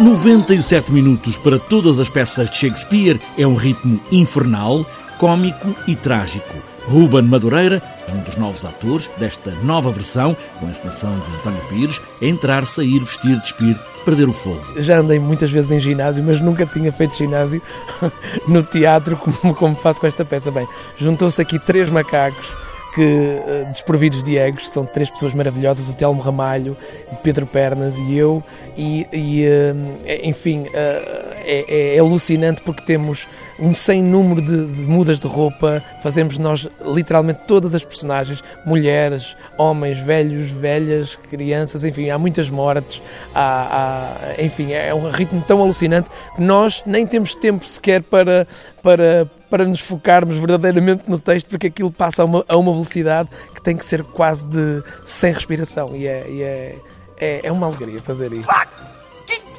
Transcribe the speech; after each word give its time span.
97 0.00 0.90
minutos 0.90 1.38
para 1.38 1.56
todas 1.56 2.00
as 2.00 2.08
peças 2.08 2.50
de 2.50 2.56
Shakespeare 2.56 3.20
é 3.38 3.46
um 3.46 3.54
ritmo 3.54 4.00
infernal, 4.10 4.84
cômico 5.18 5.72
e 5.86 5.94
trágico. 5.94 6.52
Ruben 6.88 7.22
Madureira 7.22 7.80
é 8.08 8.12
um 8.12 8.20
dos 8.20 8.36
novos 8.36 8.64
atores 8.64 9.08
desta 9.18 9.52
nova 9.62 9.92
versão, 9.92 10.36
com 10.58 10.66
a 10.66 10.68
encenação 10.68 11.12
de 11.12 11.36
António 11.36 11.62
Pires, 11.68 12.02
é 12.20 12.26
entrar, 12.26 12.66
sair, 12.66 12.98
vestir, 12.98 13.38
despir, 13.38 13.78
perder 14.04 14.28
o 14.28 14.32
fogo. 14.32 14.60
Já 14.78 14.98
andei 14.98 15.20
muitas 15.20 15.52
vezes 15.52 15.70
em 15.70 15.78
ginásio, 15.78 16.24
mas 16.24 16.40
nunca 16.40 16.66
tinha 16.66 16.92
feito 16.92 17.16
ginásio 17.16 17.62
no 18.48 18.64
teatro 18.64 19.16
como, 19.16 19.54
como 19.54 19.74
faço 19.76 20.00
com 20.00 20.08
esta 20.08 20.24
peça. 20.24 20.50
Bem, 20.50 20.66
juntou-se 20.98 21.40
aqui 21.40 21.56
três 21.56 21.88
macacos 21.88 22.63
que, 22.94 23.02
eh, 23.02 23.66
desprovidos 23.68 24.22
de 24.22 24.38
egos, 24.38 24.68
são 24.68 24.86
três 24.86 25.10
pessoas 25.10 25.34
maravilhosas, 25.34 25.88
o 25.88 25.92
Telmo 25.92 26.22
Ramalho, 26.22 26.76
Pedro 27.22 27.46
Pernas 27.46 27.96
e 27.96 28.16
eu, 28.16 28.42
e, 28.76 29.06
e 29.12 29.44
eh, 29.44 30.20
enfim, 30.22 30.64
eh, 30.72 31.34
é, 31.44 31.64
é, 31.68 31.96
é, 31.96 31.98
alucinante 31.98 32.60
porque 32.62 32.82
temos 32.84 33.26
um 33.58 33.74
sem 33.74 34.02
número 34.02 34.42
de, 34.42 34.66
de, 34.66 34.82
mudas 34.82 35.18
de 35.18 35.26
roupa, 35.26 35.82
fazemos 36.02 36.38
nós 36.38 36.68
literalmente 36.84 37.40
todas 37.46 37.74
as 37.74 37.84
personagens, 37.84 38.42
mulheres, 38.64 39.36
homens, 39.56 39.98
velhos, 39.98 40.50
velhas, 40.50 41.16
crianças, 41.30 41.84
enfim, 41.84 42.10
há 42.10 42.18
muitas 42.18 42.50
mortes, 42.50 43.00
há, 43.34 44.18
há, 44.38 44.42
enfim, 44.42 44.72
é 44.72 44.92
um 44.94 45.08
ritmo 45.08 45.42
tão 45.46 45.60
alucinante 45.60 46.08
que 46.34 46.42
nós 46.42 46.82
nem 46.86 47.06
temos 47.06 47.34
tempo 47.34 47.66
sequer 47.66 48.02
para, 48.02 48.46
para, 48.82 49.26
para 49.54 49.64
nos 49.64 49.78
focarmos 49.78 50.36
verdadeiramente 50.36 51.08
no 51.08 51.16
texto, 51.16 51.46
porque 51.46 51.68
aquilo 51.68 51.88
passa 51.88 52.22
a 52.22 52.24
uma, 52.24 52.44
a 52.48 52.56
uma 52.56 52.72
velocidade 52.72 53.28
que 53.54 53.62
tem 53.62 53.76
que 53.76 53.84
ser 53.84 54.02
quase 54.02 54.44
de 54.48 54.82
sem 55.06 55.32
respiração 55.32 55.94
e 55.94 56.08
é, 56.08 56.28
e 56.28 56.42
é, 56.42 56.78
é, 57.16 57.40
é 57.44 57.52
uma 57.52 57.68
alegria 57.68 58.02
fazer 58.02 58.32
isto. 58.32 58.52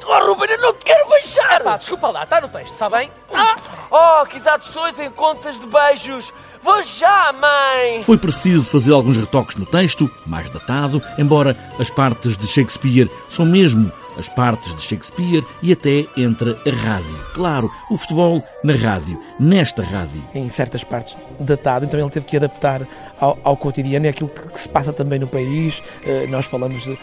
Oh, 0.06 0.26
Ruben, 0.26 0.50
eu 0.50 0.60
não 0.60 0.74
te 0.74 0.84
quero 0.84 1.08
beijar! 1.08 1.62
Pá, 1.62 1.78
desculpa 1.78 2.10
lá, 2.10 2.24
está 2.24 2.42
no 2.42 2.48
texto, 2.48 2.74
está 2.74 2.90
bem? 2.90 3.10
Ah! 3.32 3.56
Oh, 3.90 4.26
que 4.26 4.36
exato 4.36 4.68
sois 4.68 5.00
em 5.00 5.10
contas 5.10 5.58
de 5.58 5.66
beijos! 5.66 6.30
Vou 6.62 6.84
já, 6.84 7.32
mãe! 7.32 8.02
Foi 8.02 8.18
preciso 8.18 8.64
fazer 8.64 8.92
alguns 8.92 9.16
retoques 9.16 9.56
no 9.56 9.64
texto, 9.64 10.10
mais 10.26 10.50
datado, 10.50 11.02
embora 11.16 11.56
as 11.80 11.88
partes 11.88 12.36
de 12.36 12.46
Shakespeare 12.46 13.10
são 13.30 13.46
mesmo 13.46 13.90
as 14.18 14.28
partes 14.28 14.74
de 14.74 14.82
Shakespeare 14.82 15.44
e 15.62 15.72
até 15.72 16.06
entre 16.16 16.50
a 16.50 16.74
rádio. 16.74 17.16
Claro, 17.34 17.70
o 17.90 17.96
futebol 17.96 18.42
na 18.62 18.74
rádio, 18.74 19.20
nesta 19.38 19.82
rádio. 19.82 20.22
Em 20.34 20.48
certas 20.48 20.82
partes 20.84 21.16
datado, 21.38 21.84
então 21.84 21.98
ele 21.98 22.10
teve 22.10 22.26
que 22.26 22.36
adaptar 22.36 22.82
ao, 23.20 23.56
cotidiano 23.56 24.06
e 24.06 24.08
aquilo 24.08 24.28
que, 24.28 24.60
se 24.60 24.68
passa 24.68 24.92
também 24.92 25.18
no 25.18 25.26
país. 25.26 25.82
Uh, 26.04 26.28
nós 26.28 26.46
falamos 26.46 26.82
de, 26.84 26.98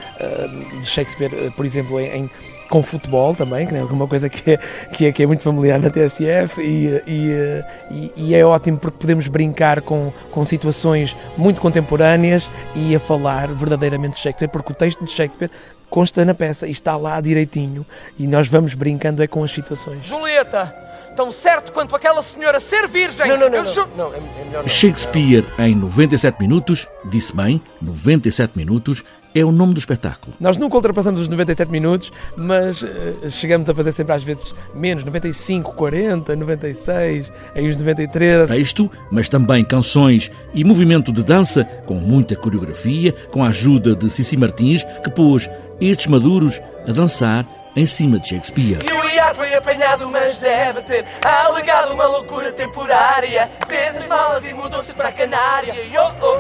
de 0.79 0.85
Shakespeare, 0.85 1.33
uh, 1.33 1.51
por 1.51 1.65
exemplo, 1.65 1.99
em, 1.99 2.23
em 2.23 2.29
com 2.69 2.81
futebol 2.81 3.35
também, 3.35 3.67
que 3.67 3.75
é 3.75 3.83
uma 3.83 4.07
coisa 4.07 4.27
que 4.27 4.51
é, 4.51 4.57
que 4.91 5.05
é, 5.05 5.11
que 5.11 5.21
é 5.21 5.27
muito 5.27 5.43
familiar 5.43 5.79
na 5.79 5.91
TSF 5.91 6.59
e, 6.59 7.03
e, 7.05 8.11
e, 8.15 8.33
é 8.33 8.43
ótimo 8.43 8.79
porque 8.79 8.97
podemos 8.99 9.27
brincar 9.27 9.79
com, 9.81 10.11
com 10.31 10.43
situações 10.43 11.15
muito 11.37 11.61
contemporâneas 11.61 12.49
e 12.75 12.95
a 12.95 12.99
falar 12.99 13.47
verdadeiramente 13.49 14.15
de 14.15 14.21
Shakespeare, 14.21 14.49
porque 14.49 14.71
o 14.71 14.75
texto 14.75 15.05
de 15.05 15.11
Shakespeare 15.11 15.51
consta 15.93 16.25
na 16.25 16.33
peça 16.33 16.65
e 16.65 16.71
está 16.71 16.97
lá 16.97 17.21
direitinho 17.21 17.85
e 18.17 18.25
nós 18.25 18.47
vamos 18.47 18.73
brincando 18.73 19.21
é 19.21 19.27
com 19.27 19.43
as 19.43 19.51
situações. 19.51 20.03
Julieta, 20.03 20.75
tão 21.15 21.31
certo 21.31 21.71
quanto 21.71 21.95
aquela 21.95 22.23
senhora 22.23 22.59
ser 22.59 22.87
virgem. 22.87 23.27
Não, 23.27 23.37
não, 23.37 23.47
não. 23.47 23.63
não, 23.63 23.87
não, 23.95 24.11
é, 24.11 24.17
é 24.17 24.45
melhor 24.45 24.63
não. 24.63 24.67
Shakespeare 24.67 25.45
em 25.59 25.75
97 25.75 26.41
minutos, 26.41 26.87
disse 27.11 27.35
bem, 27.35 27.61
97 27.79 28.57
minutos, 28.57 29.03
é 29.35 29.43
o 29.43 29.51
nome 29.51 29.73
do 29.73 29.79
espetáculo. 29.79 30.33
Nós 30.39 30.57
nunca 30.57 30.75
ultrapassamos 30.75 31.21
os 31.21 31.29
97 31.29 31.71
minutos, 31.71 32.11
mas 32.37 32.81
uh, 32.81 33.29
chegamos 33.29 33.69
a 33.69 33.73
fazer 33.73 33.91
sempre 33.91 34.13
às 34.13 34.23
vezes 34.23 34.53
menos, 34.73 35.03
95, 35.03 35.73
40, 35.73 36.35
96, 36.35 37.31
aí 37.55 37.67
os 37.67 37.77
93. 37.77 38.49
Texto, 38.49 38.89
mas 39.11 39.29
também 39.29 39.63
canções 39.63 40.31
e 40.53 40.63
movimento 40.63 41.11
de 41.11 41.23
dança, 41.23 41.63
com 41.85 41.95
muita 41.95 42.35
coreografia, 42.35 43.13
com 43.31 43.43
a 43.43 43.47
ajuda 43.47 43.95
de 43.95 44.09
Cici 44.09 44.37
Martins, 44.37 44.83
que 45.03 45.09
pôs 45.09 45.49
estes 45.79 46.07
maduros 46.07 46.61
a 46.87 46.91
dançar 46.91 47.45
em 47.75 47.85
cima 47.85 48.19
de 48.19 48.29
Shakespeare. 48.29 48.79
E 48.87 48.93
o 48.93 49.09
IAR 49.09 49.35
foi 49.35 49.53
apanhado, 49.53 50.07
mas 50.09 50.37
deve 50.37 50.81
ter 50.83 51.05
alegado 51.23 51.93
uma 51.93 52.05
loucura 52.05 52.51
temporária. 52.51 53.49
Fez 53.67 53.95
as 53.95 54.05
malas 54.05 54.43
e 54.45 54.53
mudou-se 54.53 54.93
para 54.93 55.09
a 55.09 55.11
Canária. 55.11 55.73
Oh, 56.21 56.25
oh, 56.25 56.39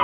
oh. 0.00 0.03